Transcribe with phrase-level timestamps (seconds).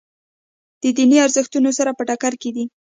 [0.81, 2.65] د دیني ارزښتونو سره په ټکر کې دي.